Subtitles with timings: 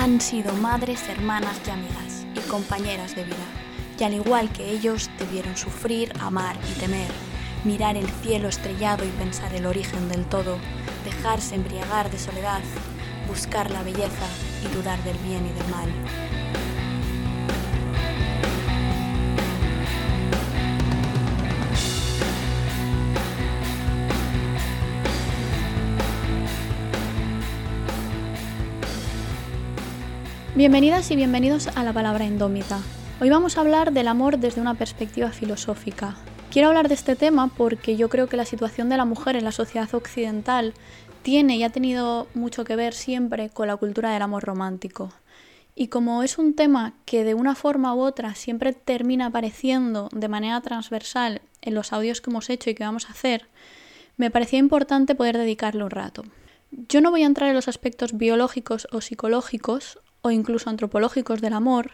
[0.00, 3.36] han sido madres, hermanas y amigas y compañeras de vida.
[3.98, 7.10] Y al igual que ellos, debieron sufrir, amar y temer,
[7.64, 10.56] mirar el cielo estrellado y pensar el origen del todo,
[11.04, 12.62] dejarse embriagar de soledad,
[13.28, 14.26] buscar la belleza
[14.64, 15.90] y dudar del bien y del mal.
[30.56, 32.80] Bienvenidas y bienvenidos a la palabra indómita.
[33.20, 36.16] Hoy vamos a hablar del amor desde una perspectiva filosófica.
[36.50, 39.44] Quiero hablar de este tema porque yo creo que la situación de la mujer en
[39.44, 40.74] la sociedad occidental
[41.22, 45.12] tiene y ha tenido mucho que ver siempre con la cultura del amor romántico.
[45.76, 50.26] Y como es un tema que de una forma u otra siempre termina apareciendo de
[50.26, 53.46] manera transversal en los audios que hemos hecho y que vamos a hacer,
[54.16, 56.24] me parecía importante poder dedicarle un rato.
[56.72, 61.52] Yo no voy a entrar en los aspectos biológicos o psicológicos o incluso antropológicos del
[61.52, 61.92] amor,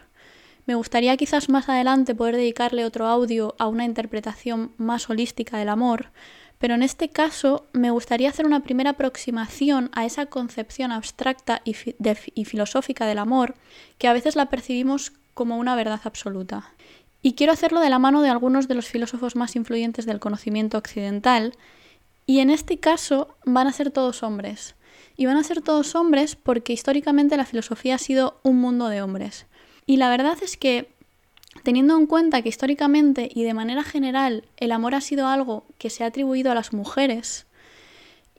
[0.67, 5.69] me gustaría quizás más adelante poder dedicarle otro audio a una interpretación más holística del
[5.69, 6.11] amor,
[6.57, 11.73] pero en este caso me gustaría hacer una primera aproximación a esa concepción abstracta y,
[12.33, 13.55] y, filosófica del amor
[13.97, 16.73] que a veces la percibimos como una verdad absoluta.
[17.21, 20.77] Y quiero hacerlo de la mano de algunos de los filósofos más influyentes del conocimiento
[20.77, 21.55] occidental,
[22.25, 24.75] y en este caso van a ser todos hombres,
[25.17, 29.01] y van a ser todos hombres porque históricamente la filosofía ha sido un mundo de
[29.01, 29.47] hombres.
[29.85, 30.89] Y la verdad es que,
[31.63, 35.89] teniendo en cuenta que históricamente y de manera general el amor ha sido algo que
[35.89, 37.47] se ha atribuido a las mujeres,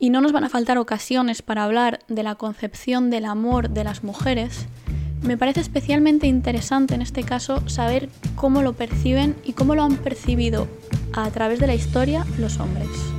[0.00, 3.82] y no nos van a faltar ocasiones para hablar de la concepción del amor de
[3.82, 4.66] las mujeres,
[5.22, 9.96] me parece especialmente interesante en este caso saber cómo lo perciben y cómo lo han
[9.96, 10.68] percibido
[11.12, 13.17] a través de la historia los hombres.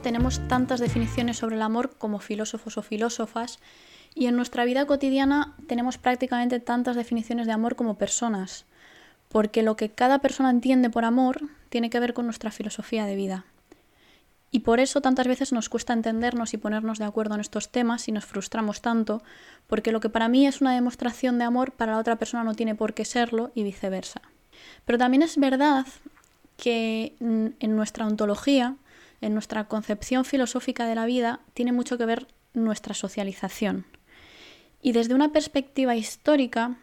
[0.00, 3.60] Tenemos tantas definiciones sobre el amor como filósofos o filósofas,
[4.12, 8.64] y en nuestra vida cotidiana tenemos prácticamente tantas definiciones de amor como personas,
[9.28, 13.14] porque lo que cada persona entiende por amor tiene que ver con nuestra filosofía de
[13.14, 13.44] vida.
[14.50, 18.08] Y por eso tantas veces nos cuesta entendernos y ponernos de acuerdo en estos temas
[18.08, 19.22] y nos frustramos tanto,
[19.68, 22.54] porque lo que para mí es una demostración de amor, para la otra persona no
[22.54, 24.22] tiene por qué serlo y viceversa.
[24.84, 25.86] Pero también es verdad
[26.56, 28.74] que en nuestra ontología,
[29.20, 33.86] en nuestra concepción filosófica de la vida, tiene mucho que ver nuestra socialización.
[34.80, 36.78] Y desde una perspectiva histórica,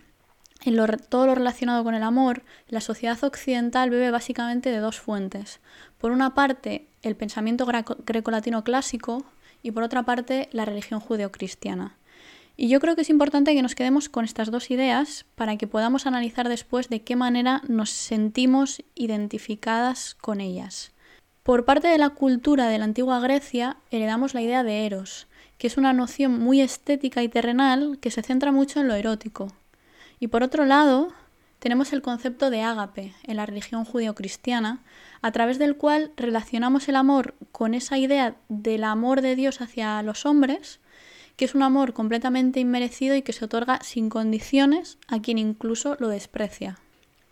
[0.64, 0.76] en
[1.10, 5.60] todo lo relacionado con el amor, la sociedad occidental bebe básicamente de dos fuentes.
[5.98, 9.26] Por una parte, el pensamiento greco- grecolatino clásico
[9.62, 11.98] y por otra parte, la religión judeocristiana.
[12.58, 15.68] Y yo creo que es importante que nos quedemos con estas dos ideas para que
[15.68, 20.94] podamos analizar después de qué manera nos sentimos identificadas con ellas.
[21.46, 25.28] Por parte de la cultura de la antigua Grecia heredamos la idea de eros,
[25.60, 29.54] que es una noción muy estética y terrenal que se centra mucho en lo erótico.
[30.20, 31.10] Y por otro lado,
[31.60, 34.80] tenemos el concepto de ágape en la religión judeocristiana,
[35.22, 40.02] a través del cual relacionamos el amor con esa idea del amor de Dios hacia
[40.02, 40.80] los hombres,
[41.36, 45.96] que es un amor completamente inmerecido y que se otorga sin condiciones a quien incluso
[46.00, 46.80] lo desprecia.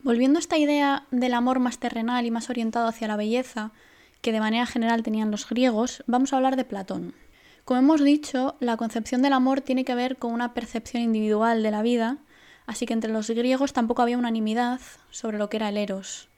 [0.04, 3.72] Volviendo a esta idea del amor más terrenal y más orientado hacia la belleza,
[4.24, 7.14] que de manera general tenían los griegos, vamos a hablar de Platón.
[7.66, 11.72] Como hemos dicho, la concepción del amor tiene que ver con una percepción individual de
[11.72, 12.20] la vida,
[12.66, 14.80] así que entre los griegos tampoco había unanimidad
[15.12, 16.30] sobre lo que era el eros.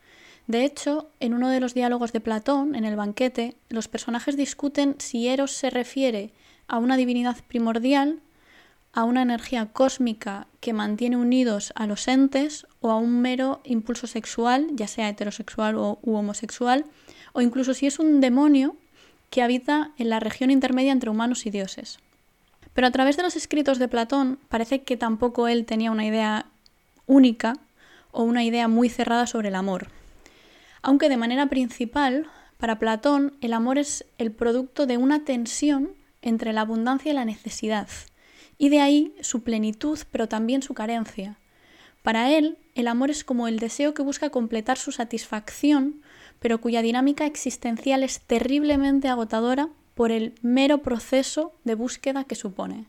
[0.47, 4.95] De hecho, en uno de los diálogos de Platón, en el banquete, los personajes discuten
[4.97, 6.33] si eros se refiere
[6.67, 8.19] a una divinidad primordial,
[8.95, 14.07] a una energía cósmica que mantiene unidos a los entes o a un mero impulso
[14.07, 16.85] sexual, ya sea heterosexual o, u homosexual,
[17.33, 18.77] o incluso si es un demonio
[19.29, 21.99] que habita en la región intermedia entre humanos y dioses.
[22.73, 26.45] Pero a través de los escritos de Platón parece que tampoco él tenía una idea
[27.05, 27.57] única
[28.13, 29.89] o una idea muy cerrada sobre el amor.
[30.81, 32.27] Aunque de manera principal
[32.57, 35.89] Para Platón, el amor es el producto de una tensión
[36.21, 37.89] entre la abundancia y la necesidad,
[38.57, 41.37] y de ahí su plenitud, pero también su carencia.
[42.03, 46.01] Para él, el amor es como el deseo que busca completar su satisfacción,
[46.39, 52.85] pero cuya dinámica existencial es terriblemente agotadora por el mero proceso de búsqueda que supone.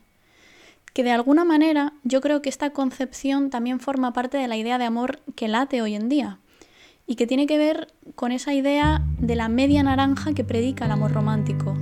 [0.93, 4.77] Que de alguna manera yo creo que esta concepción también forma parte de la idea
[4.77, 6.39] de amor que late hoy en día,
[7.07, 10.91] y que tiene que ver con esa idea de la media naranja que predica el
[10.91, 11.75] amor romántico,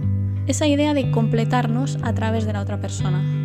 [0.47, 3.44] esa idea de completarnos a través de la otra persona.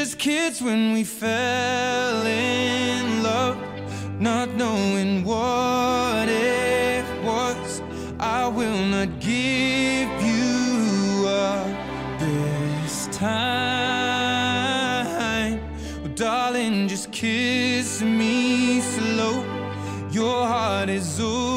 [0.00, 3.58] Just kids when we fell in love,
[4.20, 7.82] not knowing what it was.
[8.20, 11.66] I will not give you up
[12.20, 13.48] this time.
[16.04, 19.42] Oh, darling, just kiss me slow.
[20.12, 21.47] Your heart is all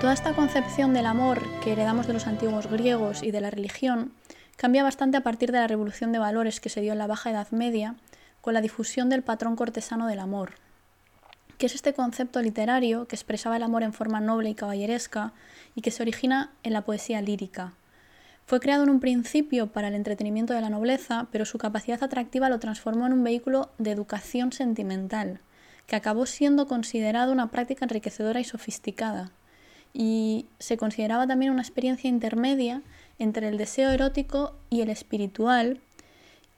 [0.00, 4.12] Toda esta concepción del amor que heredamos de los antiguos griegos y de la religión
[4.56, 7.30] cambia bastante a partir de la revolución de valores que se dio en la Baja
[7.30, 7.94] Edad Media
[8.40, 10.54] con la difusión del patrón cortesano del amor,
[11.60, 15.34] que es este concepto literario que expresaba el amor en forma noble y caballeresca
[15.74, 17.74] y que se origina en la poesía lírica.
[18.46, 22.48] Fue creado en un principio para el entretenimiento de la nobleza, pero su capacidad atractiva
[22.48, 25.40] lo transformó en un vehículo de educación sentimental,
[25.86, 29.30] que acabó siendo considerado una práctica enriquecedora y sofisticada,
[29.92, 32.80] y se consideraba también una experiencia intermedia
[33.18, 35.82] entre el deseo erótico y el espiritual,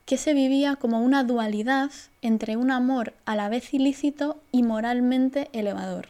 [0.05, 1.91] que se vivía como una dualidad
[2.23, 6.09] entre un amor a la vez ilícito y moralmente elevador.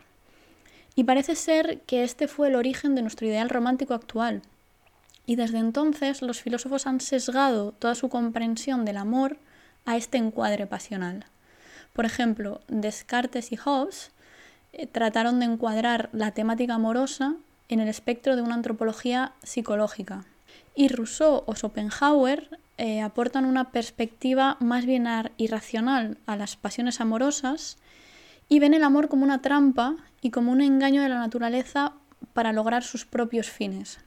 [0.94, 4.42] Y parece ser que este fue el origen de nuestro ideal romántico actual.
[5.24, 9.36] Y desde entonces los filósofos han sesgado toda su comprensión del amor
[9.84, 11.24] a este encuadre pasional.
[11.92, 14.10] Por ejemplo, Descartes y Hobbes
[14.72, 17.36] eh, trataron de encuadrar la temática amorosa
[17.68, 20.24] en el espectro de una antropología psicológica.
[20.74, 27.76] Y Rousseau o Schopenhauer eh, aportan una perspectiva más bien irracional a las pasiones amorosas
[28.48, 31.92] y ven el amor como una trampa y como un engaño de la naturaleza
[32.32, 33.98] para lograr sus propios fines.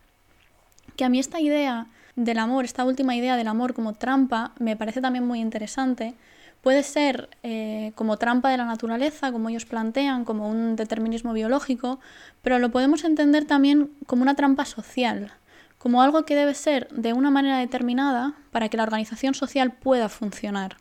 [0.95, 4.75] Que a mí esta idea del amor, esta última idea del amor como trampa, me
[4.75, 6.15] parece también muy interesante.
[6.62, 12.00] Puede ser eh, como trampa de la naturaleza, como ellos plantean, como un determinismo biológico,
[12.41, 15.31] pero lo podemos entender también como una trampa social,
[15.77, 20.10] como algo que debe ser de una manera determinada para que la organización social pueda
[20.10, 20.77] funcionar.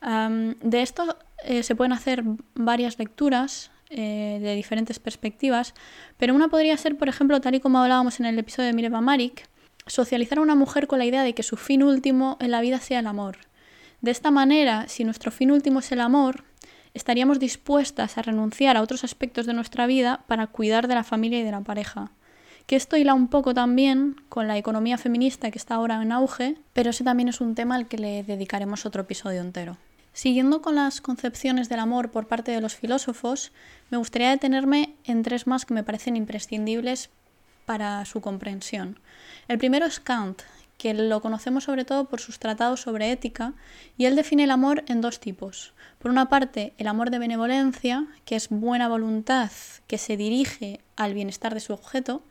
[0.00, 2.22] De esto eh, se pueden hacer
[2.54, 5.74] varias lecturas eh, de diferentes perspectivas,
[6.16, 9.00] pero una podría ser, por ejemplo, tal y como hablábamos en el episodio de Mireva
[9.00, 9.48] Marik,
[9.86, 12.78] socializar a una mujer con la idea de que su fin último en la vida
[12.78, 13.38] sea el amor.
[14.00, 16.44] De esta manera, si nuestro fin último es el amor,
[16.94, 21.40] estaríamos dispuestas a renunciar a otros aspectos de nuestra vida para cuidar de la familia
[21.40, 22.10] y de la pareja
[22.66, 26.56] que esto hila un poco también con la economía feminista que está ahora en auge,
[26.72, 29.78] pero ese también es un tema al que le dedicaremos otro episodio entero.
[30.12, 33.52] Siguiendo con las concepciones del amor por parte de los filósofos,
[33.90, 37.10] me gustaría detenerme en tres más que me parecen imprescindibles
[37.66, 38.98] para su comprensión.
[39.46, 40.42] El primero es Kant,
[40.76, 43.54] que lo conocemos sobre todo por sus tratados sobre ética,
[43.96, 45.74] y él define el amor en dos tipos.
[45.98, 49.50] Por una parte, el amor de benevolencia, que es buena voluntad
[49.86, 52.22] que se dirige al bienestar de su objeto,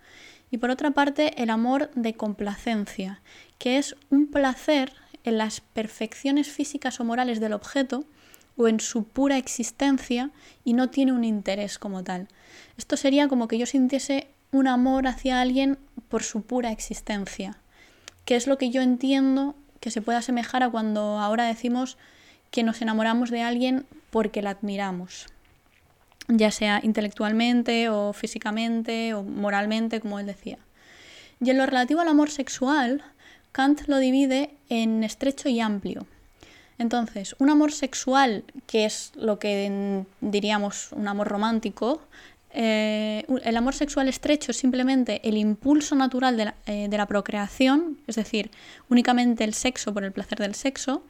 [0.51, 3.21] y por otra parte el amor de complacencia,
[3.57, 8.05] que es un placer en las perfecciones físicas o morales del objeto
[8.57, 10.31] o en su pura existencia
[10.63, 12.27] y no tiene un interés como tal.
[12.77, 17.57] Esto sería como que yo sintiese un amor hacia alguien por su pura existencia,
[18.25, 21.97] que es lo que yo entiendo que se puede asemejar a cuando ahora decimos
[22.51, 25.27] que nos enamoramos de alguien porque la admiramos,
[26.27, 30.57] ya sea intelectualmente o físicamente o moralmente, como él decía.
[31.39, 33.03] Y en lo relativo al amor sexual,
[33.51, 36.07] Kant lo divide en estrecho y amplio.
[36.77, 42.01] Entonces, un amor sexual, que es lo que diríamos un amor romántico,
[42.57, 47.05] eh, el amor sexual estrecho es simplemente el impulso natural de la, eh, de la,
[47.05, 48.49] procreación, es decir,
[48.89, 51.03] únicamente el sexo por el placer del sexo,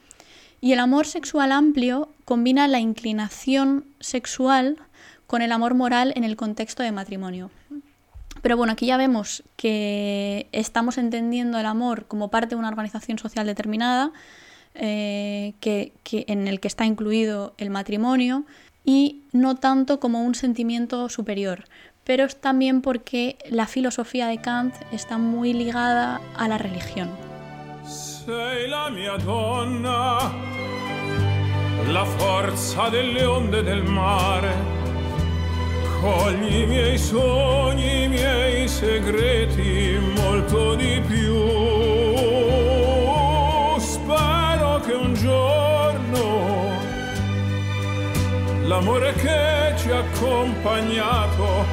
[0.59, 4.77] y el amor sexual amplio combina la inclinación sexual
[5.27, 7.51] con el amor moral en el contexto de matrimonio.
[8.41, 13.19] Pero bueno, aquí ya vemos que estamos entendiendo el amor como parte de una organización
[13.19, 14.11] social determinada,
[14.75, 18.45] eh, que, en el que está incluido el matrimonio,
[18.85, 21.65] y no tanto como un sentimiento superior.
[22.03, 27.09] Pero es también porque la filosofía de Kant está muy ligada a la religión.
[27.85, 30.31] Sei la mia donna,
[31.91, 34.53] la forza delle onde del mare.
[36.01, 41.34] Cogli i miei sogni, i miei segreti, molto di più.
[48.75, 51.65] L'amore che ci ha accompagnato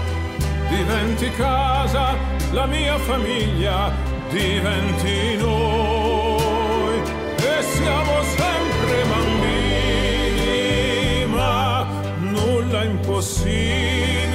[0.68, 2.14] diventi casa,
[2.52, 3.92] la mia famiglia
[4.30, 7.00] diventi noi.
[7.38, 10.54] E siamo sempre bambini,
[11.26, 11.84] ma
[12.18, 14.31] nulla impossibile,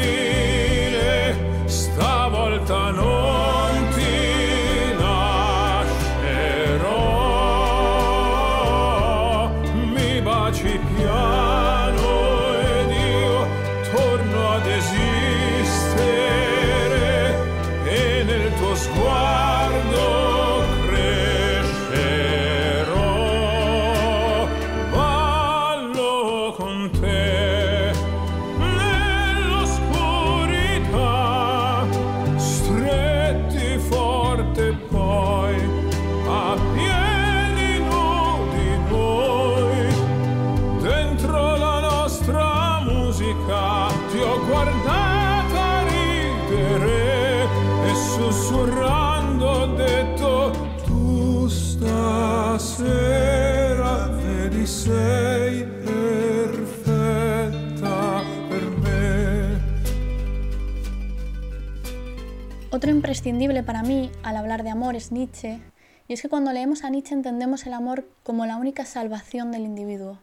[62.77, 65.59] Otro imprescindible para mí al hablar de amor es Nietzsche,
[66.07, 69.63] y es que cuando leemos a Nietzsche entendemos el amor como la única salvación del
[69.63, 70.19] individuo,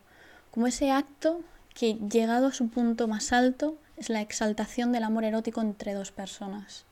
[0.52, 1.40] como ese acto
[1.74, 6.12] que, llegado a su punto más alto, es la exaltación del amor erótico entre dos
[6.12, 6.84] personas.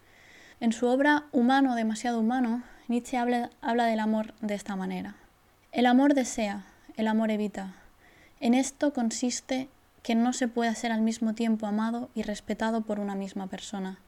[0.61, 5.17] En su obra Humano, demasiado humano, Nietzsche habla, habla del amor de esta manera.
[5.73, 6.65] El amor desea,
[6.97, 7.75] el amor evita.
[8.41, 9.69] En esto consiste
[10.03, 13.99] que no se pueda ser al mismo tiempo amado y respetado por una misma persona,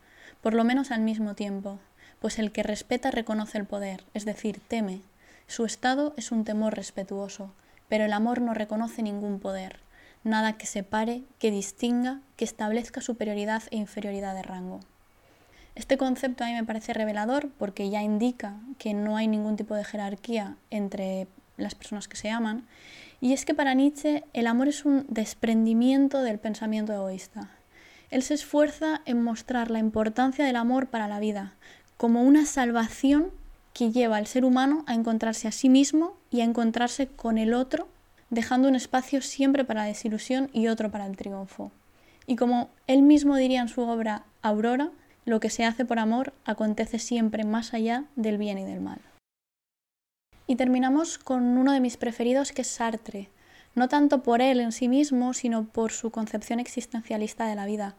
[0.43, 1.79] por lo menos al mismo tiempo,
[2.21, 5.01] pues el que respeta reconoce el poder, es decir, teme.
[5.47, 7.53] Su estado es un temor respetuoso,
[7.89, 9.81] pero el amor no reconoce ningún poder,
[10.25, 14.81] nada que separe, que distinga, que establezca superioridad e inferioridad de rango.
[15.75, 19.75] Este concepto a mí me parece revelador porque ya indica que no hay ningún tipo
[19.75, 21.27] de jerarquía entre
[21.57, 22.67] las personas que se aman,
[23.21, 27.51] y es que para Nietzsche el amor es un desprendimiento del pensamiento egoísta.
[28.11, 31.55] Él se esfuerza en mostrar la importancia del amor para la vida,
[31.97, 33.31] como una salvación
[33.73, 37.55] que lleva al ser humano a encontrarse a sí mismo y a encontrarse con el
[37.55, 37.89] otro,
[38.31, 41.73] dejando un espacio siempre para la desilusión y otro para el triunfo.
[42.27, 44.91] Y como él mismo diría en su obra Aurora,
[45.25, 49.01] lo que se hace por amor acontece siempre más allá del bien y del mal.
[50.47, 53.31] Y terminamos con uno de mis preferidos que es Sartre,
[53.75, 57.95] no tanto por él en sí mismo, sino por su concepción existencialista de la vida.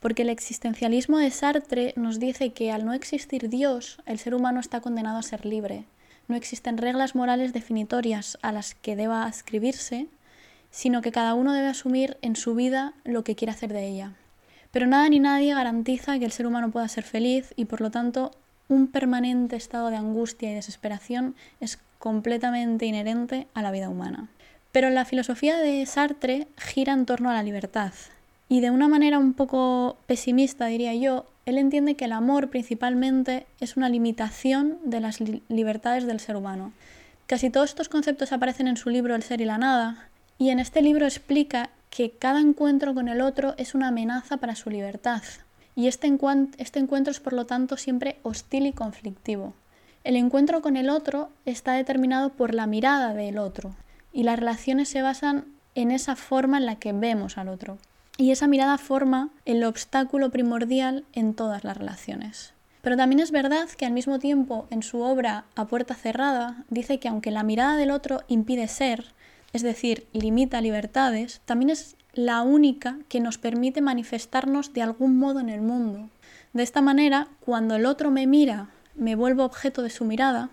[0.00, 4.58] Porque el existencialismo de Sartre nos dice que al no existir Dios, el ser humano
[4.58, 5.84] está condenado a ser libre.
[6.28, 10.06] No existen reglas morales definitorias a las que deba ascribirse,
[10.70, 14.12] sino que cada uno debe asumir en su vida lo que quiere hacer de ella.
[14.70, 17.90] Pero nada ni nadie garantiza que el ser humano pueda ser feliz y por lo
[17.90, 18.32] tanto
[18.68, 24.28] un permanente estado de angustia y desesperación es completamente inherente a la vida humana.
[24.72, 27.92] Pero la filosofía de Sartre gira en torno a la libertad.
[28.48, 33.46] Y de una manera un poco pesimista, diría yo, él entiende que el amor principalmente
[33.60, 36.72] es una limitación de las li libertades del ser humano.
[37.26, 40.08] Casi todos estos conceptos aparecen en su libro El ser y la nada,
[40.38, 44.56] Y en este libro explica que cada encuentro con el otro es una amenaza para
[44.56, 45.22] su libertad.
[45.76, 46.10] Y este,
[46.58, 49.54] este encuentro es por lo tanto siempre hostil y conflictivo.
[50.02, 53.76] El encuentro con el otro está determinado por la mirada del otro
[54.12, 55.44] y las relaciones se basan
[55.74, 57.78] en esa forma en la que vemos al otro.
[58.18, 62.52] Y esa mirada forma el obstáculo primordial en todas las relaciones.
[62.82, 66.98] Pero también es verdad que al mismo tiempo en su obra A puerta cerrada dice
[66.98, 69.12] que aunque la mirada del otro impide ser,
[69.52, 75.40] es decir, limita libertades, también es la única que nos permite manifestarnos de algún modo
[75.40, 76.10] en el mundo.
[76.52, 80.50] De esta manera, cuando el otro me mira, me vuelvo objeto de su mirada,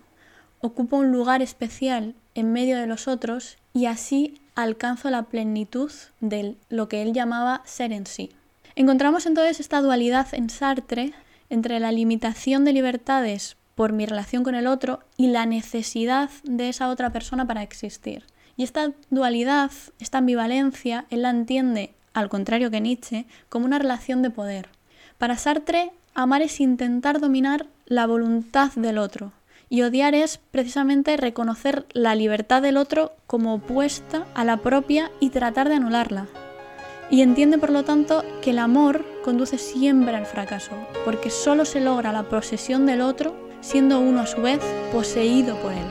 [0.60, 5.90] ocupo un lugar especial en medio de los otros y así alcanzo la plenitud
[6.20, 8.30] de lo que él llamaba ser en sí.
[8.76, 11.12] Encontramos entonces esta dualidad en Sartre
[11.48, 16.68] entre la limitación de libertades por mi relación con el otro y la necesidad de
[16.68, 18.24] esa otra persona para existir.
[18.56, 24.22] Y esta dualidad, esta ambivalencia, él la entiende, al contrario que Nietzsche, como una relación
[24.22, 24.68] de poder.
[25.18, 29.32] Para Sartre, amar es intentar dominar la voluntad del otro,
[29.72, 35.30] y odiar es precisamente reconocer la libertad del otro como opuesta a la propia y
[35.30, 36.26] tratar de anularla.
[37.08, 40.72] Y entiende por lo tanto que el amor conduce siempre al fracaso,
[41.04, 44.60] porque solo se logra la posesión del otro siendo uno a su vez
[44.92, 45.86] poseído por él.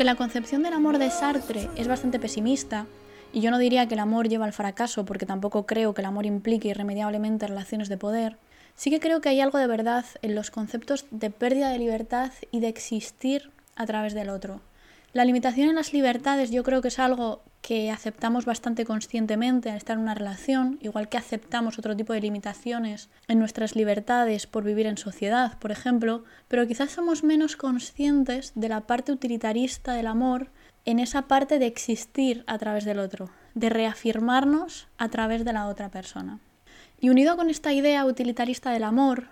[0.00, 2.86] Aunque la concepción del amor de Sartre es bastante pesimista,
[3.34, 6.06] y yo no diría que el amor lleva al fracaso porque tampoco creo que el
[6.06, 8.38] amor implique irremediablemente relaciones de poder,
[8.74, 12.32] sí que creo que hay algo de verdad en los conceptos de pérdida de libertad
[12.50, 14.62] y de existir a través del otro.
[15.12, 19.76] La limitación en las libertades yo creo que es algo que aceptamos bastante conscientemente al
[19.76, 24.64] estar en una relación, igual que aceptamos otro tipo de limitaciones en nuestras libertades por
[24.64, 30.06] vivir en sociedad, por ejemplo, pero quizás somos menos conscientes de la parte utilitarista del
[30.06, 30.50] amor
[30.84, 35.66] en esa parte de existir a través del otro, de reafirmarnos a través de la
[35.66, 36.38] otra persona.
[36.98, 39.28] Y unido con esta idea utilitarista del amor,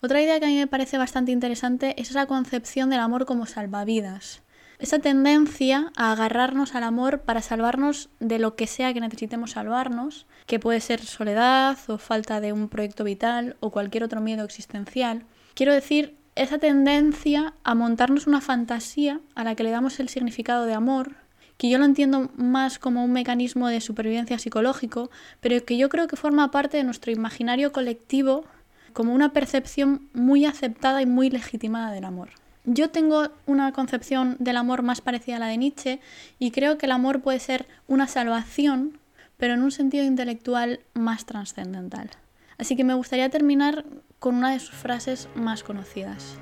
[0.00, 3.46] otra idea que a mí me parece bastante interesante es esa concepción del amor como
[3.46, 4.42] salvavidas
[4.78, 10.26] esa tendencia a agarrarnos al amor para salvarnos de lo que sea que necesitemos salvarnos,
[10.46, 15.24] que puede ser soledad o falta de un proyecto vital o cualquier otro miedo existencial.
[15.54, 20.66] Quiero decir, esa tendencia a montarnos una fantasía a la que le damos el significado
[20.66, 21.16] de amor,
[21.56, 25.10] que yo lo entiendo más como un mecanismo de supervivencia psicológico,
[25.40, 28.44] pero que yo creo que forma parte de nuestro imaginario colectivo
[28.92, 32.30] como una percepción muy aceptada y muy legitimada del amor.
[32.68, 36.00] Yo tengo una concepción del amor más parecida a la de Nietzsche
[36.40, 38.98] y creo que el amor puede ser una salvación,
[39.36, 42.10] pero en un sentido intelectual más trascendental.
[42.58, 43.84] Así que me gustaría terminar
[44.18, 46.38] con una de sus frases más conocidas.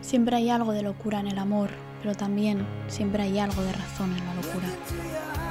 [0.00, 1.70] Siempre hay algo de locura en el amor,
[2.02, 5.45] pero también siempre hay algo de razón en la locura.